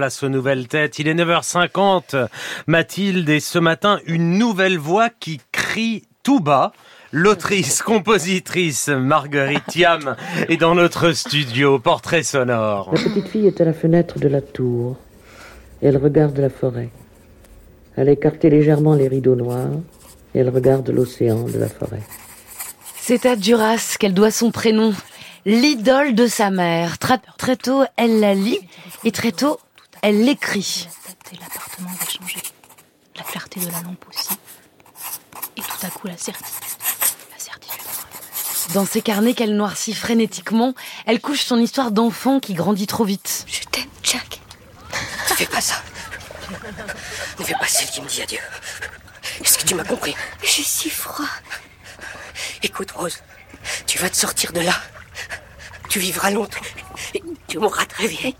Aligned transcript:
place 0.00 0.22
aux 0.22 0.30
nouvelles 0.30 0.66
têtes. 0.66 0.98
Il 0.98 1.08
est 1.08 1.14
9h50. 1.14 2.28
Mathilde, 2.66 3.28
et 3.28 3.38
ce 3.38 3.58
matin, 3.58 4.00
une 4.06 4.38
nouvelle 4.38 4.78
voix 4.78 5.10
qui 5.10 5.42
crie 5.52 6.04
tout 6.22 6.40
bas. 6.40 6.72
L'autrice, 7.12 7.82
compositrice 7.86 8.88
Marguerite 8.88 9.66
Thiam 9.68 10.16
est 10.48 10.56
dans 10.56 10.74
notre 10.74 11.12
studio. 11.12 11.78
Portrait 11.78 12.22
sonore. 12.22 12.88
La 12.94 13.02
petite 13.02 13.28
fille 13.28 13.46
est 13.46 13.60
à 13.60 13.66
la 13.66 13.74
fenêtre 13.74 14.18
de 14.18 14.28
la 14.28 14.40
tour. 14.40 14.96
Elle 15.82 15.98
regarde 15.98 16.38
la 16.38 16.48
forêt. 16.48 16.88
Elle 17.94 18.08
a 18.08 18.12
écarté 18.12 18.48
légèrement 18.48 18.94
les 18.94 19.08
rideaux 19.08 19.36
noirs 19.36 19.68
et 20.34 20.38
elle 20.38 20.48
regarde 20.48 20.88
l'océan 20.88 21.42
de 21.42 21.58
la 21.58 21.68
forêt. 21.68 22.00
C'est 22.96 23.26
à 23.26 23.36
Duras 23.36 23.96
qu'elle 23.98 24.14
doit 24.14 24.30
son 24.30 24.50
prénom, 24.50 24.94
l'idole 25.44 26.14
de 26.14 26.26
sa 26.26 26.50
mère. 26.50 26.96
Très, 26.98 27.56
tôt, 27.56 27.82
elle 27.96 28.20
la 28.20 28.34
lit 28.34 28.60
et 29.04 29.10
très 29.10 29.32
tôt, 29.32 29.58
elle 30.02 30.24
l'écrit. 30.24 30.88
L'appartement 31.40 31.90
va 31.90 32.06
changer. 32.06 32.42
La 33.16 33.22
clarté 33.22 33.60
de 33.60 33.70
la 33.70 33.80
lampe 33.82 34.04
aussi. 34.08 34.30
Et 35.56 35.60
tout 35.60 35.86
à 35.86 35.90
coup, 35.90 36.06
la 36.06 36.16
certitude. 36.16 36.50
La 37.32 37.38
certitude. 37.38 37.80
Dans 38.74 38.86
ses 38.86 39.02
carnets 39.02 39.34
qu'elle 39.34 39.56
noircit 39.56 39.94
frénétiquement, 39.94 40.74
elle 41.06 41.20
couche 41.20 41.42
son 41.42 41.58
histoire 41.58 41.90
d'enfant 41.90 42.40
qui 42.40 42.54
grandit 42.54 42.86
trop 42.86 43.04
vite. 43.04 43.44
Je 43.46 43.60
t'aime, 43.64 43.88
Jack. 44.02 44.40
Ne 45.30 45.34
fais 45.34 45.46
pas 45.46 45.60
ça. 45.60 45.82
Ne 47.38 47.44
fais 47.44 47.54
pas 47.54 47.66
celle 47.66 47.88
qui 47.90 48.00
me 48.00 48.08
dit 48.08 48.22
adieu. 48.22 48.38
Est-ce 49.42 49.58
que 49.58 49.64
tu 49.64 49.74
m'as 49.74 49.84
compris? 49.84 50.14
J'ai 50.42 50.62
si 50.62 50.90
froid. 50.90 51.26
Écoute, 52.62 52.90
Rose, 52.92 53.18
tu 53.86 53.98
vas 53.98 54.10
te 54.10 54.16
sortir 54.16 54.52
de 54.52 54.60
là. 54.60 54.74
Tu 55.88 55.98
vivras 55.98 56.30
longtemps. 56.30 56.60
Et 57.14 57.22
tu 57.48 57.58
mourras 57.58 57.86
très 57.86 58.06
vieille. 58.06 58.36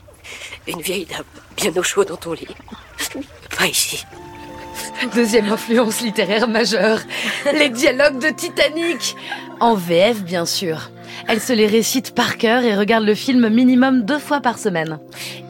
Une 0.67 0.81
vieille 0.81 1.07
dame, 1.07 1.25
bien 1.57 1.73
au 1.77 1.83
chaud 1.83 2.05
dans 2.05 2.17
ton 2.17 2.33
lit. 2.33 2.47
Pas 3.59 3.67
ici. 3.67 4.05
Deuxième 5.15 5.51
influence 5.51 6.01
littéraire 6.01 6.47
majeure, 6.47 7.01
les 7.53 7.71
dialogues 7.71 8.19
de 8.19 8.29
Titanic. 8.29 9.17
En 9.59 9.75
VF, 9.75 10.23
bien 10.23 10.45
sûr. 10.45 10.91
Elle 11.27 11.41
se 11.41 11.53
les 11.53 11.67
récite 11.67 12.15
par 12.15 12.37
cœur 12.39 12.63
et 12.65 12.77
regarde 12.77 13.05
le 13.05 13.15
film 13.15 13.49
minimum 13.49 14.03
deux 14.03 14.19
fois 14.19 14.41
par 14.41 14.59
semaine. 14.59 14.99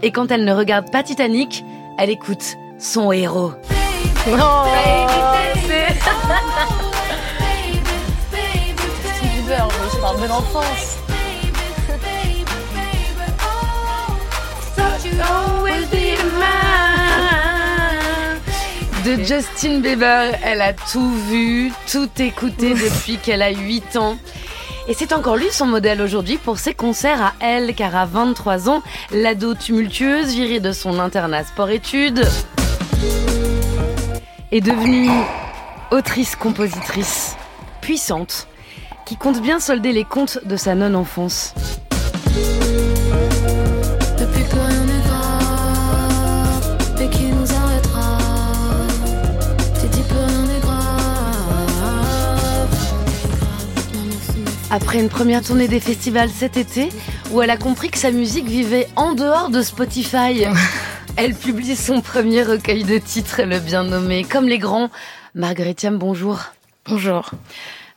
Et 0.02 0.12
quand 0.12 0.30
elle 0.30 0.44
ne 0.44 0.52
regarde 0.52 0.90
pas 0.90 1.02
Titanic, 1.02 1.64
elle 1.98 2.10
écoute 2.10 2.56
son 2.78 3.12
héros. 3.12 3.52
Oh, 4.28 4.64
je 9.92 10.00
parle 10.00 10.22
de 10.22 10.28
l'enfance. 10.28 11.09
De 19.04 19.16
Justin 19.24 19.80
Bieber, 19.80 20.34
elle 20.44 20.60
a 20.60 20.74
tout 20.74 21.10
vu, 21.28 21.72
tout 21.90 22.10
écouté 22.18 22.74
depuis 22.74 23.16
qu'elle 23.16 23.40
a 23.40 23.50
8 23.50 23.96
ans. 23.96 24.18
Et 24.88 24.94
c'est 24.94 25.12
encore 25.12 25.36
lui 25.36 25.50
son 25.50 25.66
modèle 25.66 26.02
aujourd'hui 26.02 26.36
pour 26.36 26.58
ses 26.58 26.74
concerts 26.74 27.22
à 27.22 27.32
elle, 27.40 27.74
car 27.74 27.96
à 27.96 28.04
23 28.04 28.68
ans, 28.68 28.82
l'ado 29.10 29.54
tumultueuse, 29.54 30.34
virée 30.34 30.60
de 30.60 30.72
son 30.72 30.98
internat 30.98 31.44
sport-études, 31.44 32.26
est 34.52 34.60
devenue 34.60 35.10
autrice-compositrice, 35.90 37.36
puissante, 37.80 38.48
qui 39.06 39.16
compte 39.16 39.40
bien 39.40 39.60
solder 39.60 39.92
les 39.92 40.04
comptes 40.04 40.40
de 40.44 40.56
sa 40.56 40.74
non-enfance. 40.74 41.54
Après 54.72 55.00
une 55.00 55.08
première 55.08 55.42
tournée 55.42 55.66
des 55.66 55.80
festivals 55.80 56.30
cet 56.30 56.56
été, 56.56 56.90
où 57.32 57.42
elle 57.42 57.50
a 57.50 57.56
compris 57.56 57.90
que 57.90 57.98
sa 57.98 58.12
musique 58.12 58.46
vivait 58.46 58.86
en 58.94 59.14
dehors 59.14 59.50
de 59.50 59.62
Spotify, 59.62 60.44
elle 61.16 61.34
publie 61.34 61.74
son 61.74 62.00
premier 62.00 62.44
recueil 62.44 62.84
de 62.84 62.98
titres, 62.98 63.42
le 63.42 63.58
bien 63.58 63.82
nommé 63.82 64.22
Comme 64.22 64.46
les 64.46 64.58
grands. 64.58 64.88
Marguerite 65.34 65.88
bonjour. 65.90 66.38
Bonjour. 66.86 67.32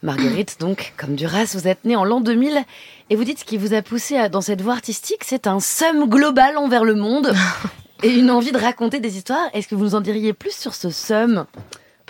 Marguerite, 0.01 0.57
donc, 0.59 0.93
comme 0.97 1.13
Duras, 1.13 1.53
vous 1.53 1.67
êtes 1.67 1.85
née 1.85 1.95
en 1.95 2.05
l'an 2.05 2.21
2000 2.21 2.63
et 3.11 3.15
vous 3.15 3.23
dites 3.23 3.39
ce 3.39 3.45
qui 3.45 3.57
vous 3.57 3.75
a 3.75 3.83
poussé 3.83 4.27
dans 4.29 4.41
cette 4.41 4.61
voie 4.61 4.73
artistique, 4.73 5.23
c'est 5.23 5.45
un 5.45 5.59
somme 5.59 6.09
global 6.09 6.57
envers 6.57 6.85
le 6.85 6.95
monde 6.95 7.35
et 8.03 8.09
une 8.09 8.31
envie 8.31 8.51
de 8.51 8.57
raconter 8.57 8.99
des 8.99 9.15
histoires. 9.15 9.47
Est-ce 9.53 9.67
que 9.67 9.75
vous 9.75 9.83
nous 9.83 9.95
en 9.95 10.01
diriez 10.01 10.33
plus 10.33 10.55
sur 10.55 10.73
ce 10.73 10.89
somme 10.89 11.45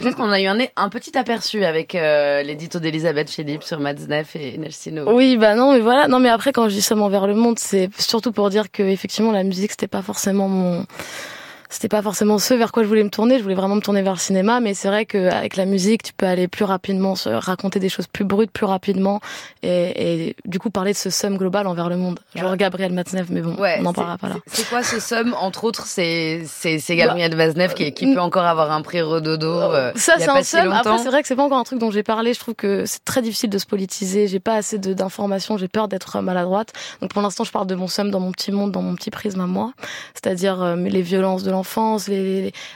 Peut-être 0.03 0.17
qu'on 0.17 0.31
a 0.31 0.41
eu 0.41 0.47
un, 0.47 0.89
petit 0.89 1.17
aperçu 1.17 1.63
avec 1.63 1.95
euh, 1.95 2.43
l'édito 2.43 2.79
d'Elisabeth 2.79 3.29
Philippe 3.29 3.63
sur 3.63 3.79
Matzneff 3.79 4.35
et 4.35 4.57
Nelsino. 4.57 5.11
Oui, 5.13 5.37
bah 5.37 5.55
non, 5.55 5.73
mais 5.73 5.79
voilà. 5.79 6.07
Non, 6.07 6.19
mais 6.19 6.29
après, 6.29 6.51
quand 6.51 6.67
je 6.69 6.75
dis 6.75 6.81
somme 6.81 7.01
envers 7.01 7.25
le 7.25 7.35
monde, 7.35 7.57
c'est 7.57 7.89
surtout 7.97 8.31
pour 8.31 8.49
dire 8.49 8.71
que 8.71 8.83
effectivement 8.83 9.31
la 9.31 9.43
musique, 9.43 9.71
c'était 9.71 9.87
pas 9.87 10.01
forcément 10.01 10.47
mon 10.47 10.85
c'était 11.73 11.89
pas 11.89 12.03
forcément 12.03 12.37
ce 12.37 12.53
vers 12.53 12.71
quoi 12.71 12.83
je 12.83 12.87
voulais 12.87 13.03
me 13.03 13.09
tourner. 13.09 13.39
Je 13.39 13.43
voulais 13.43 13.55
vraiment 13.55 13.75
me 13.75 13.81
tourner 13.81 14.03
vers 14.03 14.13
le 14.13 14.19
cinéma, 14.19 14.59
mais 14.59 14.75
c'est 14.75 14.87
vrai 14.87 15.07
qu'avec 15.07 15.55
la 15.55 15.65
musique, 15.65 16.03
tu 16.03 16.13
peux 16.13 16.27
aller 16.27 16.47
plus 16.47 16.65
rapidement, 16.65 17.15
raconter 17.25 17.79
des 17.79 17.89
choses 17.89 18.05
plus 18.05 18.25
brutes 18.25 18.51
plus 18.51 18.67
rapidement, 18.67 19.21
et, 19.63 20.27
et 20.27 20.35
du 20.45 20.59
coup 20.59 20.69
parler 20.69 20.91
de 20.91 20.97
ce 20.97 21.09
somme 21.09 21.37
global 21.37 21.65
envers 21.65 21.89
le 21.89 21.97
monde. 21.97 22.19
Genre 22.35 22.55
Gabriel 22.57 22.93
Matzneff, 22.93 23.29
mais 23.31 23.41
bon, 23.41 23.57
on 23.57 23.81
n'en 23.81 23.93
parlera 23.93 24.19
pas 24.19 24.29
là. 24.29 24.35
C'est 24.45 24.69
quoi 24.69 24.83
ce 24.83 24.99
somme? 24.99 25.35
Entre 25.39 25.63
autres, 25.63 25.87
c'est 25.87 26.43
c'est 26.45 26.95
Gabriel 26.95 27.31
bah, 27.31 27.37
Matzneff 27.37 27.73
qui, 27.73 27.91
qui 27.93 28.13
peut 28.13 28.21
encore 28.21 28.45
avoir 28.45 28.71
un 28.71 28.83
prix 28.83 29.01
Redodo. 29.01 29.47
Euh, 29.47 29.91
ça, 29.95 30.13
c'est 30.19 30.29
un 30.29 30.43
somme. 30.43 30.71
Après, 30.71 30.99
c'est 30.99 31.09
vrai 31.09 31.23
que 31.23 31.27
c'est 31.27 31.35
pas 31.35 31.43
encore 31.43 31.57
un 31.57 31.63
truc 31.63 31.79
dont 31.79 31.89
j'ai 31.89 32.03
parlé. 32.03 32.35
Je 32.35 32.39
trouve 32.39 32.53
que 32.53 32.85
c'est 32.85 33.03
très 33.03 33.23
difficile 33.23 33.49
de 33.49 33.57
se 33.57 33.65
politiser. 33.65 34.27
J'ai 34.27 34.39
pas 34.39 34.53
assez 34.53 34.77
d'informations. 34.77 35.57
J'ai 35.57 35.67
peur 35.67 35.87
d'être 35.87 36.21
maladroite. 36.21 36.71
Donc 37.01 37.11
pour 37.11 37.23
l'instant, 37.23 37.43
je 37.43 37.51
parle 37.51 37.65
de 37.65 37.73
mon 37.73 37.87
somme 37.87 38.11
dans 38.11 38.19
mon 38.19 38.31
petit 38.31 38.51
monde, 38.51 38.71
dans 38.71 38.83
mon 38.83 38.93
petit 38.93 39.09
prisme 39.09 39.41
à 39.41 39.47
moi, 39.47 39.73
c'est-à-dire 40.13 40.61
euh, 40.61 40.75
les 40.75 41.01
violences 41.01 41.41
de 41.41 41.49
l'enfant 41.49 41.62
l'enfance, 41.63 42.09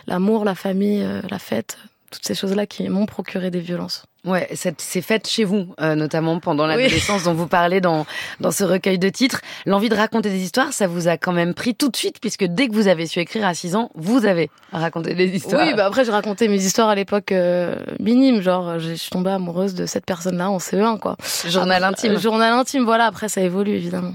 l'amour, 0.08 0.46
la 0.46 0.56
famille, 0.56 1.04
euh, 1.04 1.22
la 1.30 1.40
fête, 1.40 1.78
toutes 2.10 2.26
ces 2.26 2.36
choses-là 2.36 2.66
qui 2.66 2.88
m'ont 2.88 3.06
procuré 3.06 3.52
des 3.52 3.60
violences. 3.60 4.06
Ouais, 4.26 4.50
c'est 4.52 5.02
fait 5.02 5.26
chez 5.26 5.46
vous, 5.46 5.74
euh, 5.80 5.96
notamment 5.96 6.40
pendant 6.40 6.66
l'adolescence 6.66 7.24
dont 7.24 7.34
vous 7.34 7.48
parlez 7.48 7.80
dans, 7.80 8.06
dans 8.42 8.52
ce 8.52 8.66
recueil 8.66 9.00
de 9.00 9.08
titres. 9.08 9.40
L'envie 9.66 9.88
de 9.88 9.96
raconter 9.96 10.30
des 10.30 10.40
histoires, 10.40 10.74
ça 10.74 10.88
vous 10.88 11.08
a 11.08 11.18
quand 11.18 11.32
même 11.32 11.54
pris 11.54 11.76
tout 11.76 11.88
de 11.88 11.96
suite, 11.96 12.20
puisque 12.20 12.44
dès 12.44 12.68
que 12.68 12.74
vous 12.74 12.90
avez 12.90 13.08
su 13.08 13.20
écrire 13.20 13.46
à 13.46 13.54
6 13.54 13.76
ans, 13.76 13.90
vous 13.96 14.26
avez 14.26 14.50
raconté 14.74 15.16
des 15.16 15.28
histoires. 15.28 15.66
Oui, 15.66 15.74
bah 15.76 15.86
après 15.86 16.04
j'ai 16.04 16.12
raconté 16.12 16.50
mes 16.50 16.62
histoires 16.62 16.90
à 16.90 16.96
l'époque 16.96 17.32
euh, 17.32 17.78
minime, 18.00 18.42
genre 18.42 18.80
je 18.80 18.94
suis 18.94 19.12
tombée 19.12 19.32
amoureuse 19.32 19.76
de 19.76 19.86
cette 19.86 20.06
personne-là 20.06 20.50
en 20.50 20.58
CE1, 20.58 21.00
quoi. 21.00 21.16
Journal 21.48 21.84
intime. 21.86 22.20
journal 22.20 22.52
intime, 22.52 22.84
voilà, 22.84 23.06
après 23.06 23.30
ça 23.30 23.42
évolue 23.42 23.76
évidemment. 23.76 24.14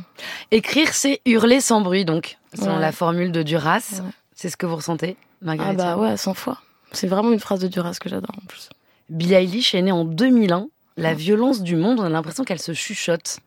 Écrire, 0.51 0.93
c'est 0.93 1.23
hurler 1.25 1.61
sans 1.61 1.81
bruit, 1.81 2.05
donc, 2.05 2.37
selon 2.59 2.79
la 2.79 2.93
formule 2.93 3.33
de 3.33 3.43
Duras. 3.43 4.03
C'est 4.43 4.51
ce 4.51 4.57
que 4.57 4.67
vous 4.67 4.75
ressentez, 4.75 5.17
Marguerite 5.41 5.79
Ah 5.79 5.95
bah 5.95 5.97
ouais, 5.97 6.17
100 6.17 6.35
fois. 6.35 6.59
C'est 6.91 7.07
vraiment 7.07 7.31
une 7.31 7.39
phrase 7.39 7.61
de 7.61 7.69
Duras 7.69 7.97
que 8.01 8.09
j'adore 8.09 8.35
en 8.37 8.45
plus. 8.49 8.71
Billie 9.09 9.35
Eilish 9.35 9.73
est 9.73 9.83
née 9.83 9.93
en 9.93 10.05
2001. 10.05 10.67
La 10.97 11.15
violence 11.15 11.63
du 11.63 11.77
monde, 11.77 12.01
on 12.01 12.03
a 12.03 12.09
l'impression 12.09 12.43
qu'elle 12.43 12.59
se 12.59 12.73
chuchote 12.73 13.39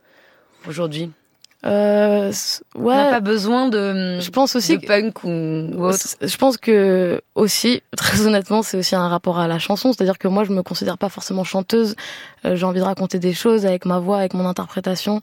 aujourd'hui. 0.70 1.12
Euh, 1.66 2.32
ouais. 2.76 2.94
On 2.94 2.96
n'a 2.96 3.10
pas 3.10 3.20
besoin 3.20 3.68
de, 3.68 4.20
je 4.22 4.30
pense 4.30 4.56
aussi 4.56 4.78
de 4.78 4.86
punk 4.86 5.24
ou, 5.26 5.84
autre. 5.84 5.98
Je 6.22 6.38
pense 6.38 6.56
que 6.56 7.22
aussi, 7.34 7.82
très 7.98 8.26
honnêtement, 8.26 8.62
c'est 8.62 8.78
aussi 8.78 8.96
un 8.96 9.10
rapport 9.10 9.40
à 9.40 9.50
la 9.50 9.60
chanson. 9.60 9.92
C'est-à-dire 9.92 10.18
que 10.18 10.30
moi, 10.30 10.46
je 10.46 10.52
me 10.52 10.64
considère 10.64 10.98
pas 10.98 11.10
forcément 11.10 11.44
chanteuse. 11.44 11.96
Euh, 12.46 12.56
j'ai 12.56 12.66
envie 12.66 12.80
de 12.80 12.86
raconter 12.86 13.20
des 13.20 13.34
choses 13.34 13.66
avec 13.66 13.86
ma 13.86 14.00
voix, 14.00 14.20
avec 14.20 14.34
mon 14.34 14.46
interprétation. 14.46 15.20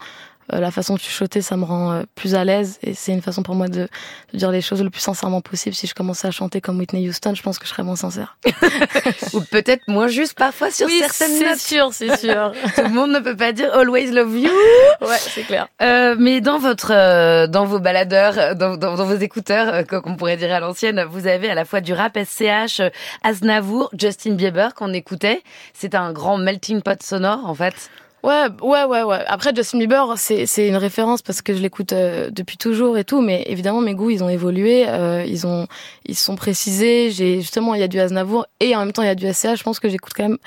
Euh, 0.52 0.60
la 0.60 0.70
façon 0.70 0.94
de 0.94 1.00
chuchoter, 1.00 1.40
ça 1.40 1.56
me 1.56 1.64
rend 1.64 1.92
euh, 1.92 2.02
plus 2.14 2.34
à 2.34 2.44
l'aise 2.44 2.78
et 2.82 2.94
c'est 2.94 3.12
une 3.12 3.22
façon 3.22 3.42
pour 3.42 3.54
moi 3.54 3.68
de, 3.68 3.88
dire 4.34 4.50
les 4.50 4.60
choses 4.60 4.82
le 4.82 4.90
plus 4.90 5.00
sincèrement 5.00 5.40
possible. 5.40 5.74
Si 5.74 5.86
je 5.86 5.94
commençais 5.94 6.26
à 6.28 6.30
chanter 6.30 6.60
comme 6.60 6.78
Whitney 6.78 7.08
Houston, 7.08 7.34
je 7.34 7.42
pense 7.42 7.58
que 7.58 7.66
je 7.66 7.70
serais 7.70 7.82
moins 7.82 7.96
sincère. 7.96 8.36
Ou 9.34 9.40
peut-être 9.40 9.82
moins 9.88 10.08
juste 10.08 10.34
parfois 10.34 10.70
sur 10.70 10.86
oui, 10.86 11.00
certaines 11.00 11.38
notes. 11.40 11.58
c'est 11.58 11.74
sûr, 11.74 11.88
c'est 11.92 12.16
sûr. 12.16 12.52
Tout 12.74 12.82
le 12.82 12.90
monde 12.90 13.12
ne 13.12 13.20
peut 13.20 13.36
pas 13.36 13.52
dire 13.52 13.72
always 13.74 14.10
love 14.10 14.36
you. 14.36 14.50
Ouais, 15.00 15.18
c'est 15.18 15.42
clair. 15.42 15.66
Euh, 15.80 16.14
mais 16.18 16.40
dans 16.40 16.58
votre, 16.58 17.46
dans 17.46 17.64
vos 17.64 17.80
baladeurs, 17.80 18.54
dans, 18.54 18.76
dans, 18.76 18.94
vos 18.94 19.16
écouteurs, 19.16 19.84
qu'on 19.86 20.16
pourrait 20.16 20.36
dire 20.36 20.52
à 20.52 20.60
l'ancienne, 20.60 21.04
vous 21.10 21.26
avez 21.26 21.50
à 21.50 21.54
la 21.54 21.64
fois 21.64 21.80
du 21.80 21.92
rap 21.92 22.16
SCH, 22.16 22.82
Aznavour, 23.22 23.90
Justin 23.98 24.34
Bieber 24.34 24.74
qu'on 24.74 24.92
écoutait. 24.92 25.42
C'est 25.74 25.94
un 25.94 26.12
grand 26.12 26.38
melting 26.38 26.82
pot 26.82 27.02
sonore 27.02 27.44
en 27.44 27.54
fait. 27.54 27.90
Ouais, 28.22 28.46
ouais, 28.62 28.84
ouais, 28.84 29.02
ouais. 29.02 29.24
Après, 29.26 29.52
Justin 29.54 29.78
Bieber, 29.78 30.14
c'est 30.16 30.46
c'est 30.46 30.68
une 30.68 30.76
référence 30.76 31.22
parce 31.22 31.42
que 31.42 31.54
je 31.54 31.60
l'écoute 31.60 31.92
euh, 31.92 32.30
depuis 32.30 32.56
toujours 32.56 32.96
et 32.96 33.02
tout, 33.04 33.20
mais 33.20 33.42
évidemment 33.46 33.80
mes 33.80 33.94
goûts 33.94 34.10
ils 34.10 34.22
ont 34.22 34.28
évolué, 34.28 34.84
euh, 34.88 35.24
ils 35.26 35.44
ont 35.46 35.66
ils 36.06 36.14
sont 36.16 36.36
précisés. 36.36 37.10
J'ai 37.10 37.40
justement 37.40 37.74
il 37.74 37.80
y 37.80 37.84
a 37.84 37.88
du 37.88 37.98
Aznavour 37.98 38.46
et 38.60 38.76
en 38.76 38.80
même 38.80 38.92
temps 38.92 39.02
il 39.02 39.06
y 39.06 39.08
a 39.08 39.16
du 39.16 39.26
SCH. 39.32 39.56
Je 39.56 39.62
pense 39.64 39.80
que 39.80 39.88
j'écoute 39.88 40.12
quand 40.16 40.22
même 40.22 40.38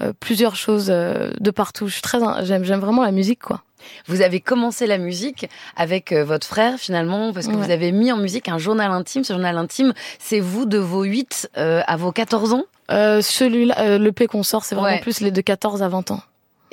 euh, 0.00 0.12
plusieurs 0.20 0.54
choses 0.54 0.86
de 0.86 1.50
partout. 1.50 1.88
Je 1.88 1.94
suis 1.94 2.02
très 2.02 2.18
j'aime 2.44 2.62
j'aime 2.64 2.80
vraiment 2.80 3.02
la 3.02 3.10
musique 3.12 3.40
quoi. 3.42 3.62
Vous 4.06 4.22
avez 4.22 4.40
commencé 4.40 4.86
la 4.86 4.96
musique 4.96 5.46
avec 5.76 6.12
euh, 6.12 6.24
votre 6.24 6.46
frère 6.46 6.78
finalement, 6.78 7.32
parce 7.34 7.48
que 7.48 7.52
Ouais. 7.52 7.58
vous 7.64 7.70
avez 7.70 7.92
mis 7.92 8.10
en 8.12 8.16
musique 8.16 8.48
un 8.48 8.56
journal 8.58 8.90
intime. 8.92 9.24
Ce 9.24 9.32
journal 9.34 9.58
intime, 9.58 9.92
c'est 10.18 10.40
vous 10.40 10.64
de 10.64 10.78
vos 10.78 11.02
8 11.02 11.50
euh, 11.58 11.82
à 11.86 11.96
vos 11.96 12.10
14 12.12 12.54
ans? 12.54 12.64
Euh, 12.90 13.20
celui-là, 13.20 13.74
euh, 13.80 13.98
le 13.98 14.12
P 14.12 14.26
qu'on 14.26 14.42
sort, 14.42 14.64
c'est 14.64 14.74
vraiment 14.74 14.88
Ouais. 14.94 15.00
plus 15.02 15.20
les 15.20 15.30
de 15.32 15.40
14 15.42 15.82
à 15.82 15.88
20 15.88 16.12
ans. 16.12 16.20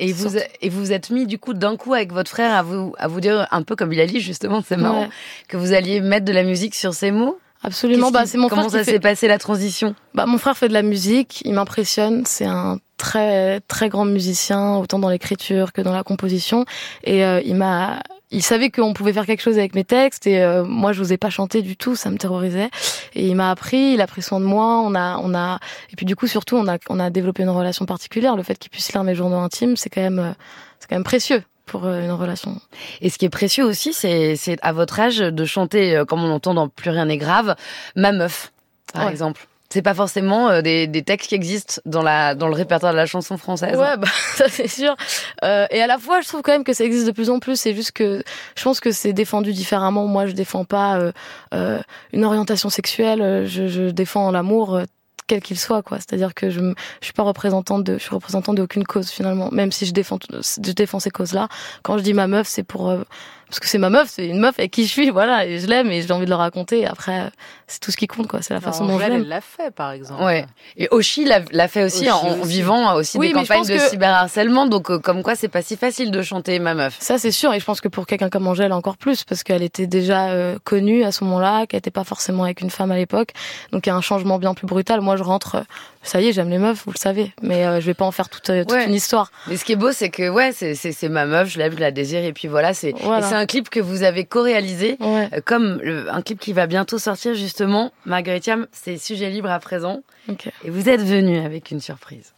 Et 0.01 0.12
vous, 0.12 0.36
et 0.62 0.69
vous 0.69 0.92
êtes 0.92 1.12
mis 1.12 1.25
du 1.27 1.38
coup 1.38 1.53
d'un 1.53 1.77
coup 1.77 1.94
avec 1.94 2.12
votre 2.12 2.30
frère 2.30 2.53
à 2.53 2.63
vous, 2.63 2.94
à 2.98 3.07
vous 3.07 3.21
dire 3.21 3.48
un 3.51 3.62
peu 3.62 3.75
comme 3.75 3.94
il 3.94 4.00
a 4.01 4.07
dit 4.07 4.19
justement, 4.19 4.62
c'est 4.68 4.75
marrant, 4.77 5.03
Ouais. 5.03 5.09
que 5.48 5.57
vous 5.57 5.74
alliez 5.74 6.01
mettre 6.01 6.25
de 6.25 6.33
la 6.33 6.44
musique 6.44 6.75
sur 6.75 6.94
ces 6.94 7.12
mots? 7.12 7.38
Absolument. 7.63 8.09
Bah, 8.09 8.25
c'est 8.25 8.39
mon 8.39 8.50
Comment 8.50 8.63
frère 8.63 8.71
ça 8.71 8.80
qui 8.80 8.86
s'est 8.86 8.92
fait... 8.94 9.00
passé 9.00 9.27
la 9.27 9.38
transition? 9.38 9.94
Bah, 10.15 10.25
mon 10.25 10.39
frère 10.39 10.57
fait 10.57 10.68
de 10.68 10.74
la 10.74 10.81
musique, 10.81 11.44
il 11.45 11.53
m'impressionne. 11.53 12.24
C'est 12.25 12.48
un 12.48 12.80
très 12.98 13.59
très 13.62 13.88
grand 13.89 14.06
musicien, 14.06 14.77
autant 14.77 14.98
dans 14.98 15.09
l'écriture 15.09 15.71
que 15.71 15.81
dans 15.81 15.94
la 15.94 16.04
composition. 16.04 16.65
Et 17.04 17.24
euh, 17.24 17.39
il 17.45 17.54
m'a, 17.56 18.01
il 18.31 18.42
savait 18.42 18.69
qu'on 18.72 18.94
pouvait 18.94 19.13
faire 19.13 19.25
quelque 19.25 19.42
chose 19.42 19.57
avec 19.57 19.75
mes 19.75 19.83
textes. 19.83 20.25
Et 20.25 20.42
euh, 20.42 20.63
moi, 20.63 20.94
je 20.94 21.00
n'osais 21.00 21.18
pas 21.18 21.30
chanter 21.30 21.62
du 21.62 21.75
tout, 21.78 21.95
ça 21.95 22.10
me 22.10 22.18
terrorisait. 22.18 22.69
Et 23.13 23.28
il 23.28 23.36
m'a 23.36 23.51
appris, 23.51 23.94
il 23.94 24.01
a 24.01 24.07
pris 24.07 24.22
soin 24.22 24.39
de 24.39 24.45
moi. 24.45 24.81
On 24.86 24.95
a, 24.95 25.18
on 25.18 25.33
a, 25.36 25.60
et 25.92 25.95
puis 25.95 26.06
du 26.06 26.16
coup, 26.16 26.28
surtout, 26.28 26.56
on 26.56 26.68
a, 26.68 26.78
on 26.89 27.00
a 27.00 27.10
développé 27.10 27.44
une 27.44 27.50
relation 27.50 27.86
particulière. 27.86 28.36
Le 28.36 28.44
fait 28.44 28.57
qu'il 28.57 28.72
puisse 28.72 28.92
lire 28.94 29.04
mes 29.04 29.16
journaux 29.16 29.38
intimes, 29.38 29.75
c'est 29.75 29.89
quand 29.89 30.01
même, 30.01 30.19
euh, 30.19 30.31
c'est 30.80 30.89
quand 30.89 30.95
même 30.95 31.04
précieux 31.04 31.44
pour 31.66 31.86
euh, 31.86 32.01
une 32.04 32.12
relation. 32.12 32.60
Et 33.01 33.10
ce 33.10 33.18
qui 33.18 33.25
est 33.25 33.30
précieux 33.30 33.63
aussi, 33.66 33.94
c'est 33.94 34.36
c'est 34.36 34.57
à 34.62 34.72
votre 34.74 35.00
âge 35.00 35.19
de 35.19 35.45
chanter, 35.45 35.95
euh, 35.95 36.06
comme 36.06 36.24
on 36.24 36.31
entend 36.31 36.54
dans 36.54 36.68
Plus 36.69 36.89
rien 36.89 37.06
n'est 37.06 37.18
grave, 37.18 37.56
Ma 37.95 38.12
meuf, 38.12 38.51
par 38.94 39.06
Ouais. 39.06 39.12
exemple. 39.12 39.48
C'est 39.71 39.81
pas 39.81 39.94
forcément 39.94 40.50
euh, 40.50 40.62
des, 40.62 40.85
des 40.85 41.01
textes 41.01 41.29
qui 41.29 41.35
existent 41.35 41.81
dans 41.85 42.03
la 42.03 42.35
dans 42.35 42.47
le 42.47 42.53
répertoire 42.53 42.91
de 42.91 42.97
la 42.97 43.06
chanson 43.06 43.38
française. 43.38 43.77
Ouais, 43.77 43.97
bah, 43.97 44.07
ça 44.35 44.50
c'est 44.50 44.68
sûr. 44.68 44.95
Euh, 45.44 45.65
et 45.71 45.81
à 45.81 45.88
la 45.88 45.97
fois, 45.97 46.19
je 46.21 46.27
trouve 46.27 46.41
quand 46.41 46.51
même 46.51 46.65
que 46.65 46.73
ça 46.73 46.83
existe 46.83 47.07
de 47.07 47.12
plus 47.12 47.29
en 47.29 47.39
plus. 47.39 47.56
C'est 47.56 47.73
juste 47.73 47.94
que 47.94 48.21
je 48.56 48.63
pense 48.63 48.81
que 48.81 48.91
c'est 48.91 49.13
défendu 49.13 49.53
différemment. 49.53 50.07
Moi, 50.07 50.27
je 50.27 50.33
défends 50.33 50.65
pas 50.65 50.97
euh, 50.97 51.12
euh, 51.53 51.79
une 52.12 52.25
orientation 52.25 52.69
sexuelle. 52.69 53.45
Je, 53.47 53.68
je 53.68 53.89
défends 53.89 54.29
l'amour 54.31 54.75
euh, 54.75 54.83
quel 55.31 55.41
qu'il 55.41 55.57
soit, 55.57 55.81
quoi. 55.81 55.97
C'est-à-dire 55.97 56.33
que 56.33 56.50
je, 56.50 56.59
je 56.59 57.06
suis 57.06 57.13
pas 57.13 57.23
représentante 57.23 57.85
de, 57.85 57.94
je 57.97 58.03
suis 58.03 58.13
représentante 58.13 58.57
d'aucune 58.57 58.83
cause 58.83 59.09
finalement. 59.09 59.50
Même 59.53 59.71
si 59.71 59.85
je 59.85 59.94
défends, 59.94 60.19
je 60.29 60.71
défends 60.73 61.00
ces 61.00 61.09
causes-là. 61.09 61.47
Quand 61.83 61.97
je 61.97 62.03
dis 62.03 62.13
ma 62.13 62.27
meuf, 62.27 62.47
c'est 62.50 62.63
pour 62.63 62.89
euh, 62.89 63.03
parce 63.47 63.62
que 63.62 63.68
c'est 63.68 63.77
ma 63.77 63.89
meuf, 63.89 64.09
c'est 64.09 64.27
une 64.27 64.39
meuf 64.39 64.59
avec 64.59 64.71
qui 64.71 64.85
je 64.85 64.89
suis, 64.89 65.09
voilà, 65.09 65.45
et 65.45 65.59
je 65.59 65.68
l'aime 65.68 65.89
et 65.89 66.01
j'ai 66.01 66.12
envie 66.12 66.25
de 66.25 66.29
le 66.29 66.35
raconter. 66.35 66.85
Après, 66.85 67.31
c'est 67.71 67.79
tout 67.79 67.91
ce 67.91 67.97
qui 67.97 68.07
compte, 68.07 68.27
quoi. 68.27 68.41
C'est 68.41 68.53
la 68.53 68.62
façon 68.62 68.83
dont 68.85 68.91
je 68.91 68.95
Angèle, 68.97 69.12
l'aime. 69.13 69.21
elle 69.23 69.27
l'a 69.29 69.41
fait, 69.41 69.71
par 69.71 69.91
exemple. 69.91 70.23
Ouais. 70.23 70.45
Et 70.77 70.88
Oshi 70.91 71.25
l'a 71.25 71.68
fait 71.68 71.83
aussi 71.83 72.01
Oshi 72.09 72.12
en, 72.12 72.39
aussi. 72.39 72.47
vivant 72.50 72.95
aussi 72.95 73.18
Oui, 73.18 73.27
des 73.29 73.33
campagnes 73.33 73.63
de 73.65 73.73
que- 73.77 73.89
cyberharcèlement. 73.89 74.65
Donc 74.68 74.91
euh, 74.91 75.00
comme 75.00 75.23
quoi, 75.23 75.35
c'est 75.35 75.47
pas 75.47 75.62
si 75.62 75.77
facile 75.77 76.12
de 76.12 76.21
chanter 76.21 76.59
Ma 76.59 76.73
meuf. 76.73 76.97
Ça, 77.00 77.18
c'est 77.18 77.31
sûr. 77.31 77.53
Et 77.53 77.59
je 77.59 77.65
pense 77.65 77.81
que 77.81 77.88
pour 77.88 78.06
quelqu'un 78.06 78.29
comme 78.29 78.47
Angèle, 78.47 78.73
encore 78.73 78.97
plus, 78.97 79.23
parce 79.23 79.44
qu'elle 79.44 79.63
était 79.63 79.88
déjà 79.88 80.29
euh, 80.31 80.57
connue 80.63 81.03
à 81.03 81.12
ce 81.12 81.23
moment-là, 81.23 81.65
qu'elle 81.65 81.77
n'était 81.77 81.91
pas 81.91 82.03
forcément 82.03 82.44
avec 82.44 82.62
une 82.62 82.69
femme 82.69 82.91
à 82.91 82.95
l'époque. 82.97 83.29
Donc, 83.71 83.85
il 83.85 83.89
y 83.89 83.91
a 83.91 83.95
un 83.95 84.01
changement 84.01 84.38
bien 84.39 84.53
plus 84.53 84.68
brutal. 84.68 85.01
Moi, 85.01 85.15
je 85.15 85.23
rentre, 85.23 85.56
euh, 85.56 85.62
ça 86.03 86.19
y 86.21 86.27
est, 86.27 86.33
j'aime 86.33 86.50
les 86.50 86.57
meufs, 86.57 86.83
vous 86.85 86.91
le 86.91 86.97
savez. 86.97 87.31
Mais 87.41 87.65
euh, 87.65 87.79
je 87.79 87.85
vais 87.85 87.94
pas 87.94 88.06
en 88.06 88.12
faire 88.12 88.27
toute, 88.29 88.50
euh, 88.50 88.63
toute 88.63 88.71
Ouais. 88.73 88.85
une 88.88 88.94
histoire. 88.94 89.31
Mais 89.47 89.56
ce 89.57 89.63
qui 89.65 89.71
est 89.73 89.75
beau, 89.77 89.91
c'est 89.91 90.09
que 90.09 90.29
ouais, 90.29 90.51
c'est 90.53 90.75
Ma 91.09 91.25
meuf, 91.25 91.50
je 91.50 91.57
l'aime, 91.59 91.73
je 91.73 91.79
la 91.79 91.91
désire, 91.91 92.23
et 92.23 92.33
puis 92.33 92.47
voilà, 92.47 92.73
c'est 92.73 92.94
Voilà. 93.01 93.25
et 93.25 93.29
c'est 93.29 93.35
un 93.35 93.45
clip 93.45 93.69
que 93.69 93.79
vous 93.79 94.03
avez 94.03 94.25
co-réalisé. 94.25 94.97
Ouais. 95.00 95.29
euh, 95.33 95.41
Comme 95.45 95.79
le- 95.83 96.12
un 96.13 96.21
clip 96.21 96.39
qui 96.39 96.53
va 96.53 96.68
bientôt 96.68 96.97
sortir 96.97 97.33
justement, 97.35 97.60
Marguerite 98.05 98.43
Thiam, 98.43 98.67
c'est 98.71 98.97
sujet 98.97 99.29
libre 99.29 99.49
à 99.49 99.59
présent. 99.59 100.01
Ok. 100.29 100.49
Et 100.63 100.69
vous 100.69 100.89
êtes 100.89 101.01
venu 101.01 101.37
avec 101.37 101.71
une 101.71 101.79
surprise. 101.79 102.33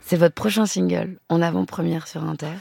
C'est 0.00 0.16
votre 0.16 0.34
prochain 0.34 0.66
single, 0.66 1.18
en 1.28 1.42
avant-première 1.42 2.06
sur 2.06 2.22
Inter. 2.24 2.54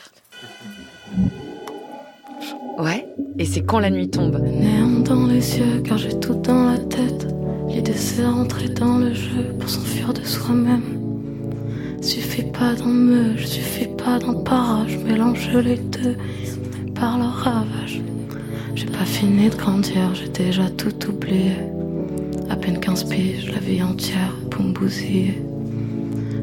Ouais. 2.78 3.08
Et 3.38 3.46
c'est 3.46 3.64
quand 3.64 3.80
la 3.80 3.90
nuit 3.90 4.10
tombe? 4.10 4.40
Néant 4.42 5.00
dans 5.02 5.28
les 5.28 5.60
yeux, 5.60 5.82
car 5.82 5.98
j'ai 5.98 6.20
tout 6.20 6.36
dans 6.36 6.72
la 6.72 6.78
tête. 6.78 7.28
L'idée, 7.68 7.94
c'est 7.94 8.26
rentrer 8.26 8.70
dans 8.70 8.98
le 8.98 9.14
jeu 9.14 9.54
pour 9.60 9.70
s'enfuir 9.70 10.14
de 10.14 10.24
soi-même. 10.24 11.02
Suffit 12.02 12.44
pas 12.52 12.74
d'en 12.76 12.86
me, 12.86 13.36
je 13.38 13.46
suffis 13.46 13.88
pas 13.98 14.20
d'un 14.20 14.42
parage. 14.44 14.98
Mélange 14.98 15.50
les 15.50 15.78
deux 15.78 16.18
par 16.94 17.18
leur 17.18 17.34
ravage. 17.34 18.02
Fini 19.06 19.50
de 19.50 19.56
grandir, 19.56 20.14
j'ai 20.14 20.28
déjà 20.28 20.70
tout 20.70 20.94
oublié. 21.08 21.54
À 22.50 22.56
peine 22.56 22.80
15 22.80 23.06
piges, 23.06 23.52
la 23.52 23.60
vie 23.60 23.82
entière 23.82 24.34
pour 24.52 24.64
me 24.64 24.74
bousiller. 24.74 25.42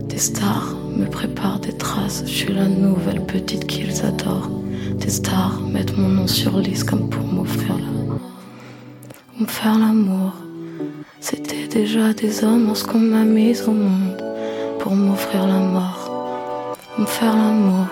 Des 0.09 0.19
stars 0.19 0.75
me 0.97 1.06
préparent 1.06 1.61
des 1.61 1.76
traces, 1.76 2.23
je 2.25 2.32
suis 2.32 2.55
la 2.55 2.69
nouvelle 2.69 3.25
petite 3.26 3.67
qu'ils 3.67 4.05
adorent. 4.05 4.50
Des 4.97 5.11
stars 5.11 5.61
mettent 5.61 5.99
mon 5.99 6.09
nom 6.09 6.26
sur 6.26 6.59
liste 6.59 6.88
comme 6.88 7.11
pour 7.11 7.25
m'offrir 7.25 7.76
la 7.76 8.03
me 9.43 9.47
faire 9.47 9.79
l'amour. 9.79 10.32
C'était 11.20 11.67
déjà 11.67 12.12
des 12.12 12.44
hommes 12.44 12.67
lorsqu'on 12.67 12.99
m'a 12.99 13.25
mise 13.25 13.62
au 13.67 13.73
monde 13.73 14.23
pour 14.79 14.94
m'offrir 14.94 15.47
la 15.47 15.59
mort. 15.59 16.79
Me 16.99 17.06
faire 17.06 17.35
l'amour. 17.35 17.87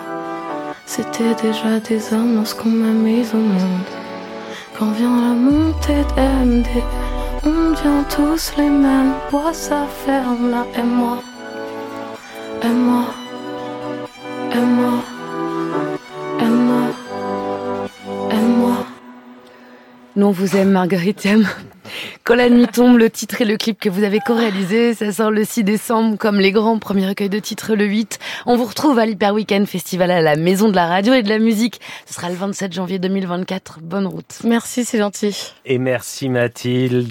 C'était 0.87 1.35
déjà 1.43 1.81
des 1.81 2.13
hommes 2.13 2.37
lorsqu'on 2.37 2.69
m'a 2.69 2.93
mise 2.93 3.35
au 3.35 3.39
monde. 3.39 4.00
Quand 4.81 4.93
vient 4.93 5.21
la 5.21 5.35
montée 5.35 6.05
d'MD, 6.17 6.67
on 7.45 7.73
devient 7.73 8.03
tous 8.09 8.55
les 8.57 8.71
mêmes. 8.71 9.13
Bois 9.31 9.53
ça 9.53 9.87
ferme 10.07 10.51
là, 10.51 10.65
et 10.75 10.83
moi, 10.83 11.19
et 12.63 12.69
moi, 12.69 13.05
et 14.55 14.57
moi, 14.57 14.93
et 16.41 16.45
moi, 16.47 16.83
et 18.31 18.37
moi. 18.37 18.87
Nous, 20.17 20.27
on 20.27 20.31
vous 20.31 20.57
aime, 20.57 20.71
Marguerite 20.71 21.19
Thiam. 21.19 21.47
Quand 22.25 22.35
la 22.35 22.51
nuit 22.51 22.67
tombe, 22.67 22.99
le 22.99 23.09
titre 23.09 23.41
et 23.41 23.45
le 23.45 23.57
clip 23.57 23.81
que 23.81 23.89
vous 23.89 24.05
avez 24.05 24.21
co-réalisé, 24.21 24.95
ça 24.95 25.11
sort 25.11 25.31
le 25.31 25.45
6 25.45 25.65
décembre, 25.65 26.19
comme 26.19 26.39
les 26.39 26.53
grands 26.53 26.79
premiers 26.79 27.09
recueils 27.09 27.31
de 27.31 27.39
titres 27.39 27.75
le 27.75 27.87
8. 27.87 28.19
On 28.47 28.57
vous 28.57 28.67
retrouve 28.67 28.99
à 28.99 29.07
l'Hyper 29.07 29.33
Weekend 29.33 29.67
Festival 29.67 30.11
à 30.11 30.21
la 30.21 30.37
Maison 30.37 30.69
de 30.69 30.77
la 30.77 30.87
Radio 30.87 31.15
et 31.15 31.23
de 31.23 31.29
la 31.29 31.39
Musique. 31.39 31.81
Ce 32.07 32.15
sera 32.15 32.29
le 32.29 32.35
27 32.35 32.73
janvier 32.73 32.99
2024. 32.99 33.81
Bonne 33.81 34.07
route. 34.07 34.41
Merci, 34.45 34.85
c'est 34.85 34.99
gentil. 34.99 35.35
Et 35.65 35.79
merci 35.79 36.29
Mathilde. 36.29 37.09